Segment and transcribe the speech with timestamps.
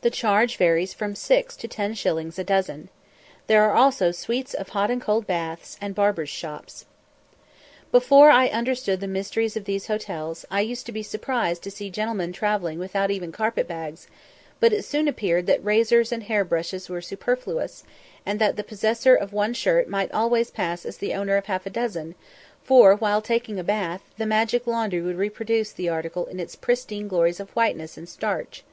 [0.00, 2.88] The charge varies from six to ten shillings a dozen.
[3.46, 6.86] There are also suites of hot and cold baths, and barbers' shops.
[7.92, 11.90] Before I understood the mysteries of these hotels, I used to be surprised to see
[11.90, 14.06] gentlemen travelling without even carpet bags,
[14.60, 17.84] but it soon appeared that razors and hair brushes were superfluous,
[18.24, 21.66] and that the possessor of one shirt might always pass as the owner of half
[21.66, 22.14] a dozen,
[22.64, 27.08] for, while taking a bath, the magic laundry would reproduce the article in its pristine
[27.08, 28.64] glories of whiteness and starch.